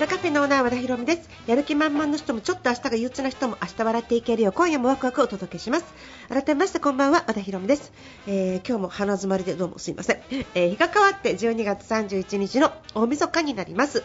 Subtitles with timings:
[0.00, 1.28] 和田カフェのオーナー和田博美です。
[1.46, 4.48] やる気満々の人もちょっと明日が憂鬱な人も明日笑っていけるよ。
[4.48, 5.84] う今夜もワクワクお届けします。
[6.30, 7.92] 改めましてこんばんは和田博美です、
[8.26, 10.22] えー今日も鼻詰まりでどうもすいません、
[10.54, 14.02] えー日が変わって12月31日の大晦日になります。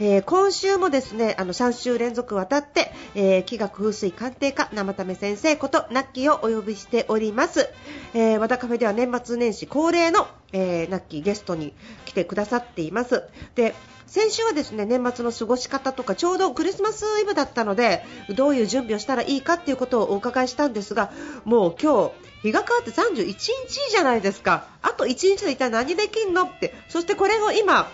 [0.00, 7.68] えー今週もですねあの3週連続渡って、えー気学風水鑑定家生為先生ことナッキーをお呼びしております、
[8.14, 11.72] えー和田カフェでは年末年始恒例の、えーナッキーゲストに
[12.04, 13.24] 来てくださっています。
[13.54, 13.74] で
[14.06, 18.02] 先週はですね年末の過ごし方とかちょうどクリスマスイブだったので
[18.36, 21.12] どういう準備をしたらいいかっていうことをお伺いしたんですが
[21.44, 24.66] もう今日日が変わって31日じゃないですか。
[24.80, 26.72] あと1日で一体何できんのって。
[26.88, 27.90] そしてこれを今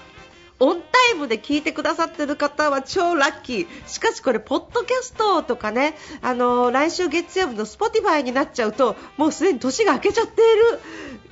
[0.64, 3.66] オンタイムで聞いてくださってる方は超ラッキー。
[3.86, 10.80] しかしこれ、ポッドキャストとかね、あのー来週月曜日の Spotify になっちゃうと、もうすでに年が明けちゃっている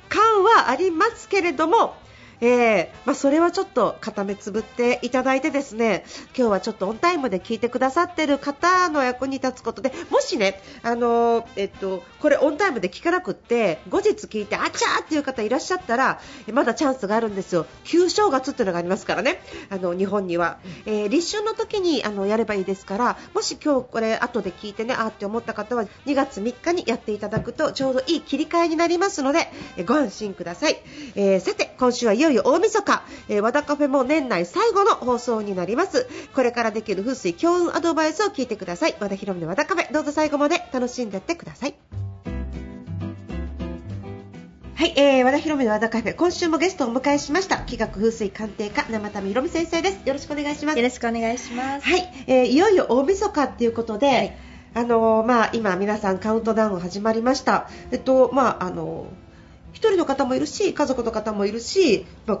[0.07, 1.95] 感はありますけれども、
[2.43, 6.03] えーまあ、それはちょっと片目つぶっていただいてですね
[6.37, 16.19] 今日はちょっとオンタイムで聞いてくださってる方の役に立つことでもしね、あのえっと、これオンタイムで聞かなくって後日聞いてあちゃーっていう方いらっしゃったら
[16.51, 17.65] まだチャンスがあるんですよ。
[17.85, 19.39] 旧正月っていうのがありますからね。
[19.69, 29.47] あの日本には、えー立春の時にあのやればいいですからもし今日これ後で聞いてねあーって思った方は2月3日にやっていただくとちょうどいい切り替えになりますので
[29.85, 30.81] ご安心ください、
[31.15, 36.07] えーさて今週はいよいよ大晦日、えー和田カフェも年内最後の放送になります。
[36.33, 38.95] これからできる風水強運アドバイスを聞いてください。
[38.99, 41.75] 和田博美の和田カフェどうぞ最後まで楽しんでってください。
[44.75, 47.57] はい、えー、和田博美の和田カフェ今週もゲストをお迎えしました。
[47.57, 50.01] 気学風水鑑定家生田美博美先生です。
[50.05, 50.77] よろしくお願いします。
[50.77, 51.85] よろしくお願いします。
[51.87, 54.37] はい、えーいよいよ大晦日っていうことで、はい。
[54.75, 62.39] あのーまあ、今、皆さんカウントダウン始まりました、えっとまああのー一人の方もいるし家族の方もいるし、まあ、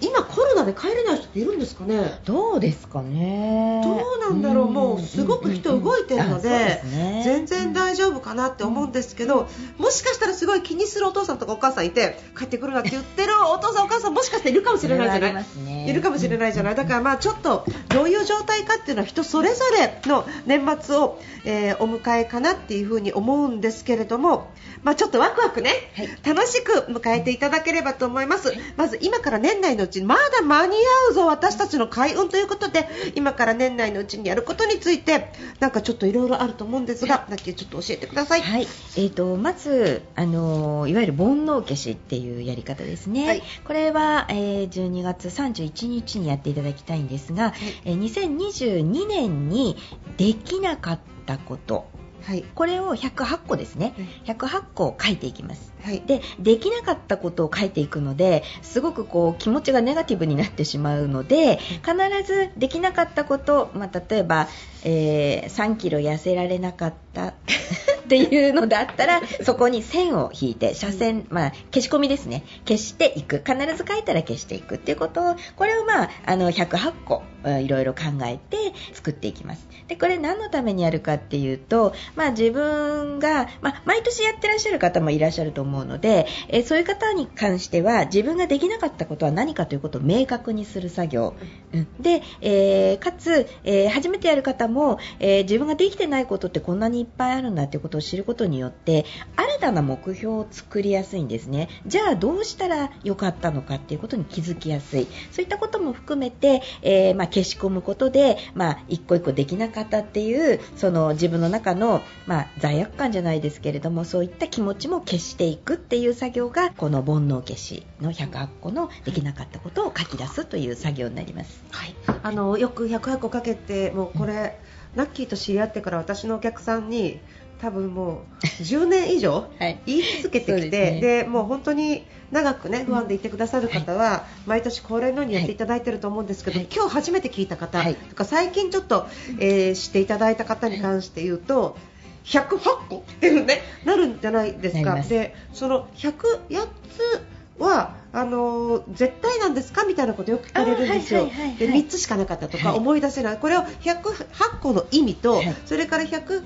[0.00, 2.20] 今、コロナで帰れない人っているんですかね？
[2.24, 3.82] どうですかね。
[3.84, 6.82] どうなんだろう、もうすごく人動いてるので,、
[7.24, 9.46] 全然大丈夫かなって思うんですけど、
[9.78, 24.50] もしかしたらすごい気にするお父さんとかお母さんいて帰ってくるなって言ってるお父さんお母さんもしかしているかもしれないじゃない、いるかもしれないじゃない、だからまあちょっとどういう状態かっていうのは人それぞれの年末を、えーお迎えかなっていうふうに思うんですけれども、
[24.82, 26.08] まあ、ちょっとワクワクね、はい。
[26.24, 30.76] 楽しく迎えていただければと思います、まず今から年内のうちにまだ間に
[31.08, 38.42] 合うぞ私たちの開運ということで今から年内のうちにやることについてなんかちょっといろいろあると思うんですが、だけちょっと教えてください。
[38.42, 43.42] はい、えー、とまず、あのーいわゆる煩悩消しっていうやり方ですね、はい。
[43.64, 47.54] これは、えー12月31日にやっていただきたいんですが、
[47.84, 49.76] えー2022年に
[50.16, 51.86] できなかったこと
[52.26, 52.44] はい。
[52.54, 53.94] これを108個ですね。
[54.24, 55.72] 108個書いていきます。
[55.82, 56.00] はい。
[56.00, 61.94] でできなかったことを書いていくのですごくこう気持ちがネガティブになってしまうので必
[62.26, 64.48] ずできなかったこと、まあ、例えば、
[64.84, 67.34] えー3キロ痩せられなかった
[68.04, 72.44] っていうのだったらそこに線を引いて斜線、まあ、消し込みですね。
[72.66, 73.42] 消していく。
[73.44, 78.56] 必ず書いたら消していくっていうことをこれを、まあ、あの108個うんいろいろ考えて
[78.92, 79.68] 作っていきます。
[79.86, 91.34] でこれ何のためにやるかっていうと、まあ、自分が、まあ、毎年やってらっしゃる方もいらっしゃると思うので、えーそういう方に関しては自分ができなかったことは何かということを明確にする作業、
[91.72, 91.86] うん。
[92.00, 99.04] で、えーかつ、えー初めてやる方も、えー自分ができてないことってこんなにいっぱいあるんだということを知ることによって
[99.36, 101.68] 新たな目標を作りやすいんですね。
[101.86, 105.06] じゃあどうしたらよかったのかっていうことに気づきやすい。
[105.30, 121.62] そういったことも含めて、えーまあ、消し込むことで、まあ、一個一個できなかったっていうその自分の中の、まあ、罪悪感じゃないですけれどもそういった気持ちも消していくっていう作業がこの煩悩消しの108個のできなかったことを書き出すという作業になります。
[121.70, 124.58] はい、あのよく108個かけてもうこれ、
[124.94, 127.20] ナッキーと知り合ってから私のお客さんに
[127.64, 129.80] 多分もう10年以上はい。
[129.86, 136.68] 言い続けてきて、ですでねもう本当に長くね不安でいてくださる方は、毎年恒例のようにやっていただいてると思うんですけど、はい。
[136.70, 137.94] 今日初めて聞いた方、はい。
[137.94, 139.06] とか最近ちょっと、
[139.38, 141.78] えーしていただいた方に関して言うと。
[142.24, 142.58] 108
[142.88, 144.94] 個っていうねなるんじゃないですか。
[145.00, 146.18] でその108
[146.48, 151.20] つはあのー絶対なんですかみたいなことよく聞かれるんですよ。
[151.20, 151.58] あーはいはいはいはい。
[151.58, 152.78] で3つしかなかったとかはい。
[152.78, 155.54] 思い出せない、これを108個の意味と、はい。
[155.66, 156.42] それから108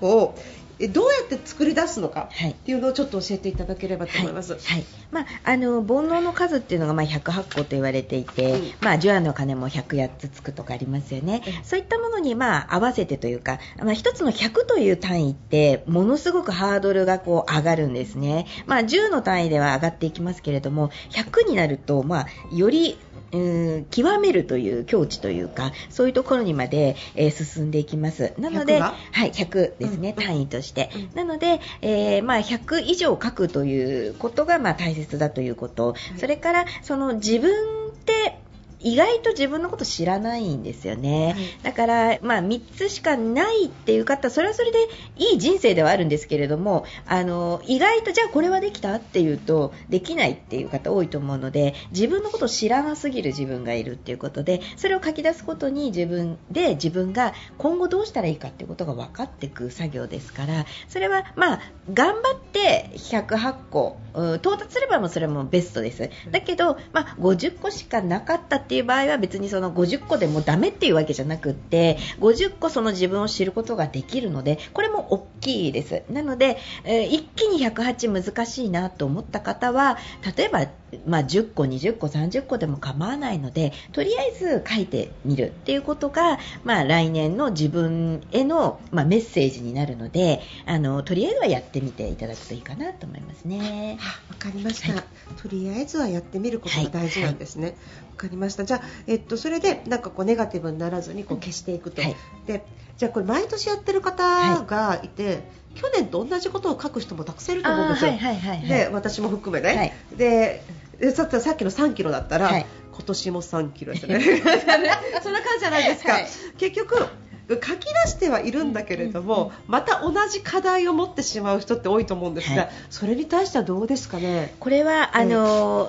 [0.00, 0.40] 個をえ
[0.88, 2.50] どうやって作り出すのかはい。
[2.52, 4.52] っていうのをちょっと教えていただければと思います。
[4.52, 4.60] はい。
[4.62, 4.84] はい。
[5.10, 8.72] まあ、あの煩悩の数っていうのがまあ108個と言われていて、うん。
[8.80, 11.64] まあ、除夜の鐘も108つつくとかありますよね、うん。
[11.64, 22.98] そういったものにまあ合わせてというか、まあ、一つの100という単位ってものすごくハードルがこう上がるんですね、まあ、10の単位では上がっていきますけれども100になると、まあ、より
[23.32, 28.32] うん極めるという境地というかそういうところにまで、えー進んでいきます。
[28.38, 28.94] なの100でが？
[29.12, 31.16] はい、100ですね、うん単位として、うん。
[31.16, 36.18] なので、えーまあ、100以上書くということがまあ大切だということ、い。
[36.18, 38.40] それからその自分って
[38.80, 41.62] 意外と自分のこと知らないんですよね、はい。
[41.62, 44.78] だから、まあ、3つしかないっていう方それはそれで
[45.16, 61.60] いい人生ではあるんですけれどもあの意外とじゃあこれはできたっていうとできないっていう方多いと思うので自分のことを知らなすぎる自分がいるっていうことでそれを書き出すことに自分で自分が今後どうしたらいいかっていうことが分かっていく作業ですからそれはまあ
[61.92, 66.10] 頑張って108個うん到達すればもうそれもベストです。
[66.30, 76.04] だけど、まあ、50個しかなかったっていう場合は別にその50個でもダメっていうわけじゃなくって50個その自分を知ることができるのでこれも大きいです。
[76.08, 79.98] なので、えー一気に108難しいなと思った方は
[80.36, 80.66] 例えば、
[81.06, 93.98] まあ、10個20個30個でも構わないのでとりあえず書いてみるっていうことが、まあ、来年の自分への、まあ、メッセージになるのであのとりあえずはやってみていただくといいかなと思いますね。
[94.00, 95.04] あわかりました、はい
[95.40, 97.68] とりあえずはやってみることが大事なんですね。
[97.68, 98.64] わ、かりました。
[98.64, 102.02] じゃあ、えっと、それで、なんかこう、ネガティブにならずに、こう、消していくと。
[102.02, 102.16] はい
[102.46, 102.64] で、
[103.00, 105.42] じゃあ、これ、毎年やってる方がいて、
[105.74, 108.10] 去年と同じことを書く人もたくさんいると思うんですよ。
[108.10, 109.74] はいはいはいはいで、私も含めね。
[109.74, 110.62] はいで、
[110.98, 114.20] でさっきさっきの3キロだったら、はい今年も3キロですね。
[115.22, 116.12] そんな感じじゃないですか。
[116.12, 116.26] はい
[116.58, 117.06] 結局
[117.48, 124.54] 書き出してはいるんだけれども、また同じ課題を持ってしまう人って多いと思うんですが、はいそれに対してはどうですかね？
[124.60, 125.88] これはあの、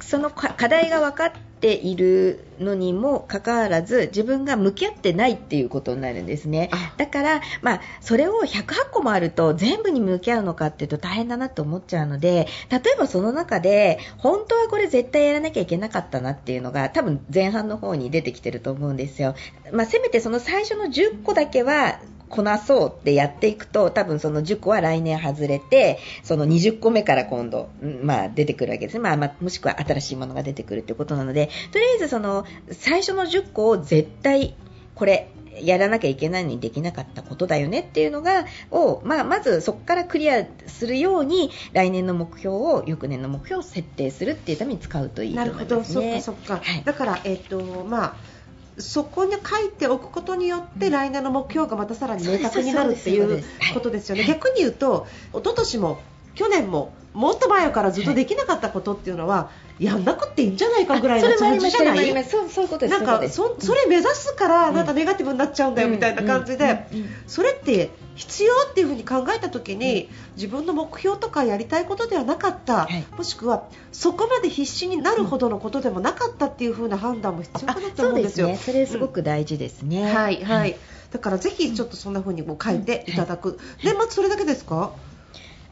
[0.00, 6.70] そのか課題が分かっているのにもかかわらず自分が向き合ってないっていうことになるんですね。
[6.72, 6.94] あ。
[6.96, 19.34] だから、まあ、それを108個もあると全部に向き合うのかっていうと大変だなと思っちゃうので例えばその中で本当はこれ絶対やらなきゃいけなかったなっていうのが多分前半の方に出てきてると思うんですよ、
[19.72, 34.54] まあ、せめてその最初の10個だけはこなそうってやっていくと多分その10個は来年外れてその20個目から今度、うんまあ、出てくるわけですね、まあまあ、もしくは新しいものが出てくるということなのでとりあえずその最初の10個を絶対
[34.94, 35.28] これ
[35.60, 46.20] やらなきゃいけないのにできなかったことだよねっていうのがを、まあ、まずそこからクリアするように来年の目標を翌年の目標を設定するっていうために使うといいと思いなるほど、ますね。
[46.20, 46.64] そっかそっか。
[46.64, 48.39] はいだからえっ、とまあ。
[48.78, 50.92] そこに書いておくことによって、うん。
[50.92, 53.44] 来年の目標がまたさらに明確になるっていう
[53.74, 54.30] ことですよね、はい。
[54.30, 56.00] 逆に言うと、一昨年も
[56.34, 62.24] 去年ももっと前からずっとできなかったことっていうのは、やんなくていいんじゃないかぐらいの感じじゃない？
[62.24, 64.74] そうそういうことですなんかそそれ目指すからうん。
[64.74, 66.86] なんかネガティブになっちゃうんだよみたいな感じで、
[67.26, 73.06] それって必要っていうふうに考えた時に、自分の目標とかやりたいことではなかった、はい。
[73.16, 78.46] もしくはそこまで必死になるほどのことでもなかったっていうふうな判断も必要あかなとそうで思うんですすよ。
[78.48, 78.56] ね。
[78.56, 80.14] それすごく大事ですね、うん。
[80.14, 80.76] はいはい、
[81.10, 84.92] だからぜひちょっとそんな風にも書いていただく、年末それだけですか？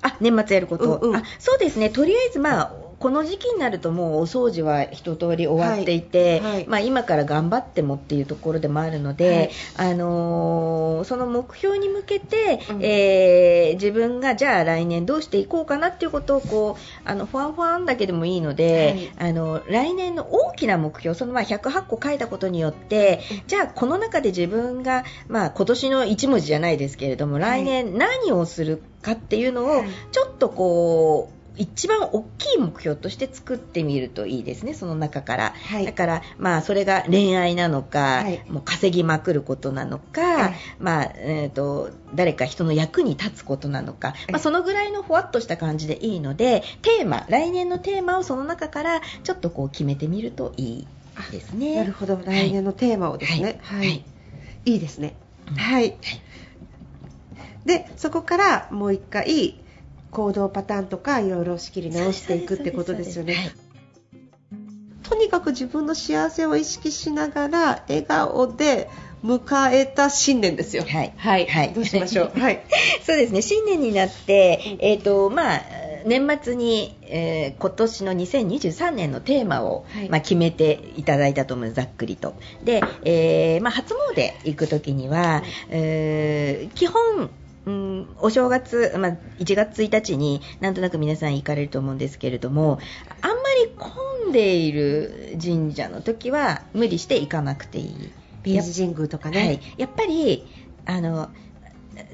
[0.00, 1.16] あ年末やること、うんうん。
[1.16, 1.90] あそうですね。
[1.90, 6.66] とりあえずまあこの時期になるともうお掃除は一通り終わっていて、はいはい。
[6.66, 12.82] まあ、今から頑張ってもっていうところでもあるので、あのーその目標に向けて、うん。
[12.82, 27.62] えー自分がじゃあ来年どうしていこうかなっていうことをこうあのファンファンだけでもいいので、あの来年の大きな目標そのまあ108個書いたことによってじゃあこの中で自分が、まあ、今年の1文字じゃないですけれどもはい。
[27.62, 29.88] 来年何をするかっていうのをはい。
[30.10, 35.54] ちょっとこう一番大きい目標として作ってみるといいですね、その中から。
[35.70, 35.86] はい。
[35.86, 38.42] だから、まあ、それが恋愛なのか、はい。
[38.48, 40.54] もう稼ぎまくることなのか、はい。
[40.78, 50.86] まあえー、と誰か人の役に立つことなのか、まあ、そのぐらいのふわっとした感じでいいのでテーマ来年のテーマをその中からちょっとこう決めてみるといい
[51.32, 51.76] ですね。
[51.76, 52.20] なるほど。
[52.24, 53.78] 来年のテーマをですね、はい。
[53.78, 54.04] はい。
[54.64, 54.76] い。
[54.76, 55.14] いですね。
[55.50, 55.56] うん。
[55.56, 55.96] はい。
[57.64, 59.60] でそこからもう一回
[60.10, 63.34] 行動パターンとかいろいろ仕切り直していくってことですよね。
[63.34, 63.50] はい
[65.08, 68.90] とにかく自分の幸せを意識しながら笑顔で
[69.24, 70.84] 迎えた新年ですよ。
[70.86, 71.46] はいはい。
[71.46, 72.32] はいどうしましょう？
[72.38, 72.62] はい。
[73.06, 75.62] そうですね新年になって、えーとまあ、
[76.04, 87.30] 年末に、えー今年の2023年のテーマを、はいまあ、決めていただいたと思うざっくりとで、えーまあ、初詣行く時には、えー基本
[87.68, 92.78] うん、お正月、まあ、1月1日になんとなく皆さん行かれると思うんですけれども
[93.20, 98.10] あんまり混んでいる神社の時は無理して行かなくていい。
[98.46, 100.46] 明治神宮とかね、はい、やっぱり
[100.86, 101.28] あの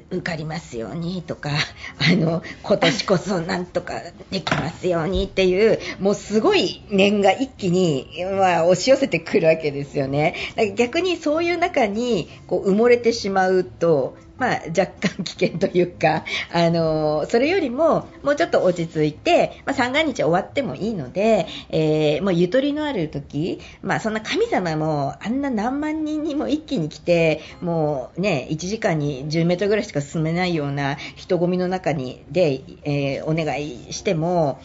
[0.09, 1.51] 受かりますようにとか
[1.99, 10.35] あの今年こそなんとかできますようにっていうもうすごい念が一気に、まあ、押し寄せてくるわけですよね。
[10.75, 34.59] 逆にそういう中にこう埋もれてしまうとまあ、若干危険というか、 あのそれよりももうちょっと落ち着いて、まあ、三が日終わってもいいので、えー、もうゆとりのある時、まあ、そんな神様もあんな何万人にも一気に来てもう、ね、1時間に10メートルぐらいしか進めないような人混みの中にで、えー、お願いしても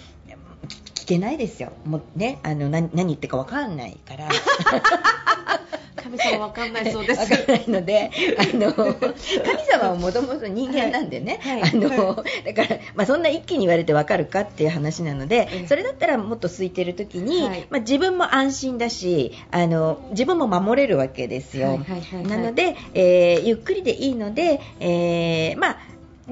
[0.95, 4.29] 聞けないですよ、もうね、あの何言ってか分かんないから。
[5.97, 7.20] 神様わかんないそうです。
[7.20, 8.97] わかんないので、あの神
[9.68, 11.61] 様はもともと人間なんでね、はい。
[11.61, 21.80] はい、あの、はい、だからまあそんな一気に言われてわかるかっていう話なので、それだったらもっと空いてる時に、まあ自分も安心だし、あの自分も守れるわけですよ。
[22.25, 25.76] なので、えー、ゆっくりでいいので、えー、まあ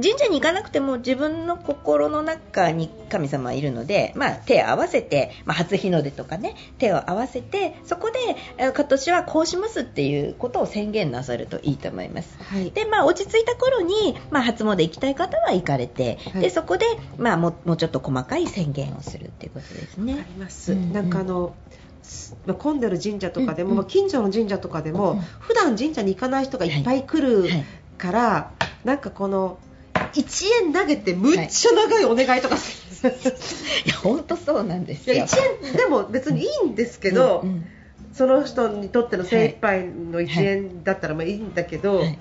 [0.01, 8.19] 神社に行かなくても自分の心の中に神様はいるので、まあ、手を合わせて、まあ、初日の出とかね手を合わせてそこで
[8.59, 16.87] 今年はこうしますっていうことを宣言なさるといいと思います、はい、でまあ、落ち着いた頃に、まあ、初詣行きたい方は行かれて、はい、でそこで、
[17.17, 20.15] まあ、ももうちょっと細かい宣言をするっていうことですね。
[20.15, 21.55] あります、うんうん、なんかあの
[22.59, 27.49] 混んでる神社とかでも、うんうん、近所の神社とかでも、うん、普段神社に行かない人がいっぱい来る
[27.99, 28.51] から、は
[28.85, 29.59] い、なんかこの
[30.13, 33.21] 1円投げてむっちゃ長いお願いとかする、はい、
[33.87, 35.25] いや本当そうなんですよ。
[35.25, 35.37] 1
[35.67, 37.67] 円でも別にいいんですけど、うんうん、
[38.13, 42.19] その人にとっての精一杯の1円だったらまあいいんだけど、はい。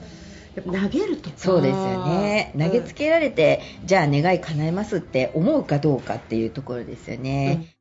[0.66, 2.52] 投げるとそうですよね。
[2.58, 7.76] 投げつけられて、うん、じゃあ願い叶えますって思うかどうかっていうところですよね、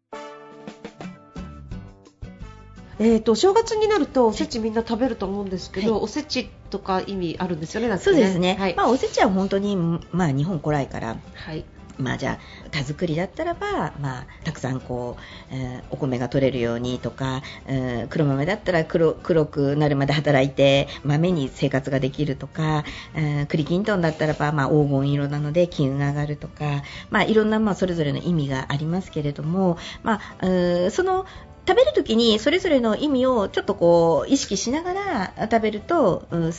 [2.98, 7.98] えーと、正月になるとおせちみんな食べると思うんですけど、はい、おせちとか意味あるんですよね、ね。
[7.98, 9.76] そうですね、はい、まあ、おせちは本当に、
[10.12, 11.64] まあ、日本古来から、はい。
[11.98, 31.24] まあ、じゃあ田作りだったらば、まあ、たくさんこう、えー、お米が取れるようにとか、えー、黒豆だったら黒黒くなるまで働いて豆に生活ができるとか、えー、栗きんとんだったらば、まあ、黄金色なので金運が上がるとか、まあ、いろんな、まあ、それぞれの意味がありますけれども、まあ、その
[31.68, 36.52] 食べるときにそれぞれの意味をちょっとこう意識しながら食べると、うん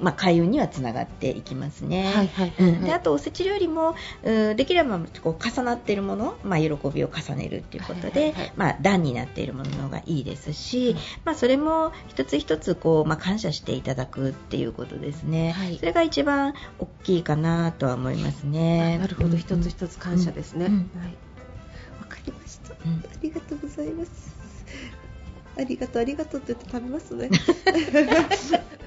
[0.00, 2.04] まあ、開運にはつながっていきますね。
[2.04, 18.98] はいはいはいはい、であとおせち料理も、うん、できればこう重なっているもの、まあ、喜びを重ねるということで、はいはいはい、まあ、段になっているものがいいですし、うん、まあ、それも一つ一つこう、まあ、感謝していただくっていうことですね、はい、それが一番大きいかなとは思いますね。
[18.98, 20.66] なるほど、一つ一つ感謝ですね。
[20.66, 20.74] はい。
[22.00, 22.76] わかりました、あ
[23.22, 24.41] りがとうございます。
[25.58, 27.30] ありがとうありがとうって言って食べますね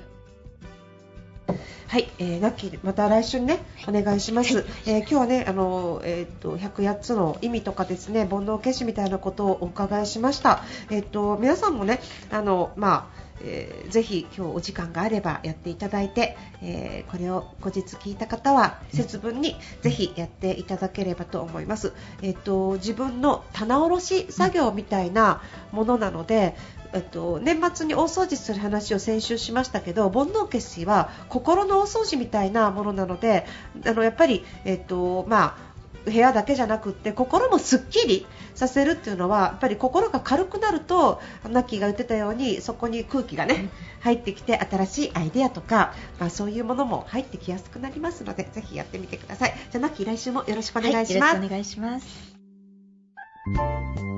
[1.87, 4.55] はい、えー、ナッキーまた来週ねお願いします。
[4.57, 10.63] はい、えー、今日はねあのえっ、ー、と108つの意味とかですね煩悩消しみたいなことをお伺いしました。
[10.89, 26.55] えっ、と皆さんもねあのまあえー、ぜひ今日お時間があればやっていただいて、えー、これを後日聞いた方は節分にぜひやっていただければと思います、えーと、自分の棚卸し作業みたいなものなので、
[26.93, 33.45] えっと、年末に大掃除する話を先週しましたけど煩悩消しは心の大掃除みたいなものなので
[33.85, 35.74] あのやっぱり、えっとまあ
[36.05, 43.69] 部屋だけじゃなくって心もすっきりさせるっていうのはやっぱり心が軽くなるとナッキーが言ってたようにそこに空気がね
[44.01, 49.53] 入ってきて新しいアイデアとか、まあ、そういうものも入ってきやすくなりますのでぜひやってみてください。
[49.71, 54.14] じゃあナッキー来週もよろしくお願いします、はい、よろしくお願いします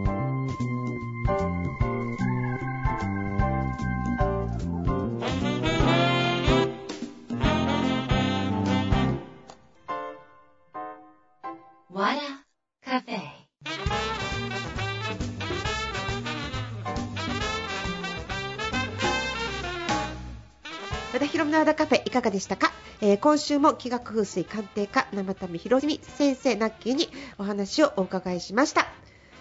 [22.17, 22.71] かがでしたか、
[23.01, 28.96] えー、今週も気学風水鑑定家生田美博美先生ナッキーにお話をお伺いしました。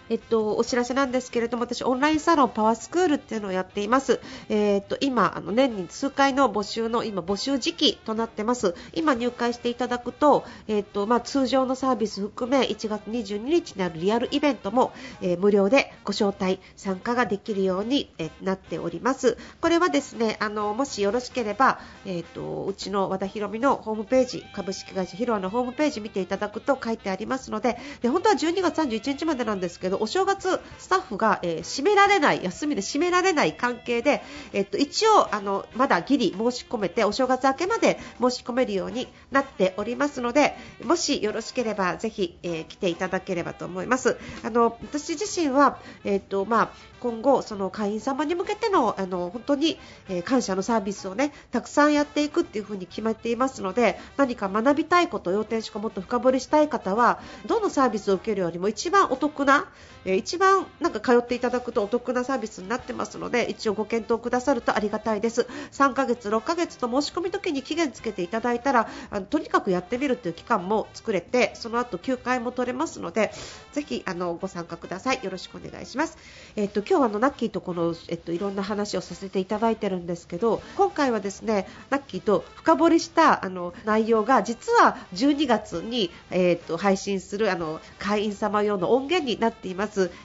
[0.09, 8.75] えっと、お知らせなんですけれども私、オンラインサロンパワースクールっていうのをやっています、えー、っと今あの年に数回の募集の今募集時期となってます。
[8.93, 19.37] 今入会していただくと,、え、っとまあ、通常のサービス含め1月22日にあるリアルイベントも、えー、無料でご招待参加ができるように、えなっております。
[19.61, 34.23] これはですねあのもしよろしければ、え、っとうちの和田博美のホームページ株式会社ヒロアのホームページ見ていただくと書いてありますのでで本当は12月31日までなんですけどお正月スタッフが、えー、閉められない休みで閉められない関係で、
[34.53, 44.17] えっと、一応あのまだギリ申し込めてお正月明けまで申し込めるようになっておりますのでもしよろしければぜひ、えー、来ていただければと思います。
[44.43, 59.69] あの私自身は、えっとまあ、今後その会員様に向けてのあの本当に、えー、感謝のサービスをねたくさんやっていくっていう風に決まっていますので何か学びたいこと要点しかもっと深掘りしたい方はどのサービスを受けるよりも一番お得な、
[60.07, 65.47] えー、一番なんか通っていただくとお得なサービスになってますので一応ご検討くださるとありがたいです。
[65.73, 73.33] 3ヶ月6ヶ月と申し込み時に期限つけていただいたらあのとにかくやってみるという期間も作れてその後休会も取れますので
[73.73, 75.21] ぜひあのご参加ください。
[75.23, 76.19] よろしくお願いします。
[76.57, 89.76] えっ、と今日はあのナッキーとこのえっ、といろんな話をさせていただいてるんですけど今回はですねナッキーと深掘りしたあの内容が実は12月にえっ、と配信するあの会員様用の音源になっています。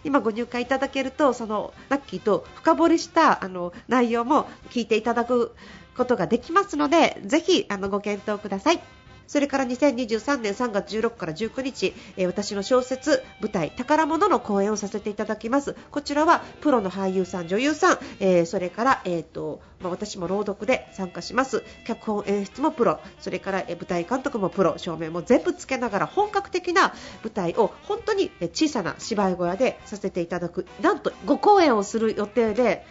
[0.03, 5.53] 今ご入会いただけるとそのラッキーと深掘りしたあの内容も聞いていただく
[5.95, 9.00] ことができますのでぜひあのご検討ください。
[9.27, 15.75] それから2023年3月16から19日、え、私の小説舞台宝物の公演をさせていただきます。
[15.91, 21.63] こちらはプロの俳優さん女優さん、えー、それから、えーとまあ、私も朗読で参加します。
[21.85, 22.99] 脚本演出もプロ。
[23.19, 24.77] それから、え、舞台監督もプロ。
[24.77, 30.65] 照明も全部つけながら本格的な舞台を本当に小さな芝居小屋でさせていただく。
[30.81, 32.85] なんと5公演をする予定で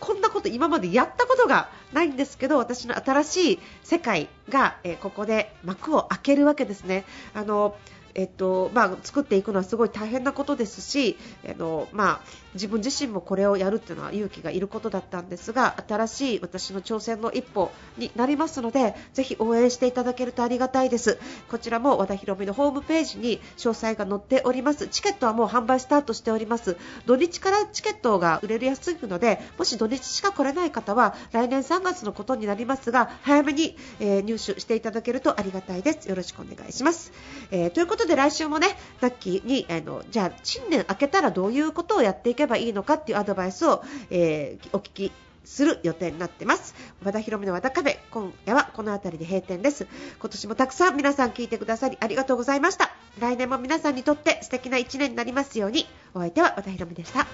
[0.00, 7.04] こんなこと今までやったことがないんですけど私の新しい世界が、え、ここで幕を開けるわけですね。
[7.34, 7.76] あの
[8.14, 11.16] えっとまあ、作っていくのはすごい大変なことですし、
[11.48, 12.20] あのまあ、
[12.54, 21.18] 自分自身もこれをやるっていうのは勇気がいることだったんですが新しい私の挑戦の一歩になりますのでぜひ応援していただけるとありがたいです。
[21.48, 24.88] こちらも和田博美のホームページに詳細が載っております。
[24.88, 26.76] チケットはもう販売スタートしております。
[27.06, 36.08] 土日からチケットが売れるやすいのでもし土日しか来れない方は来年3月のことになりますが早めに、えー、入手していただけるとありがたいです。
[36.08, 37.12] よろしくお願いします、
[37.50, 38.68] えー、ということことで来週もね
[39.00, 45.12] ザッキーにあのじゃあ新年明けたらどういうことをやっていけばいいのかっていうアドバイスを、えー、お聞き
[45.44, 46.74] する予定になってます。
[47.04, 49.86] 和田博美の和田カフェ、今夜はこの辺りで閉店です。
[50.18, 52.90] 今年もたくさん皆さん聞いてくださりありがとうございました。
[53.18, 57.26] 来年も皆さんにとって素敵な一年になりますように、お相手は和田博美でした。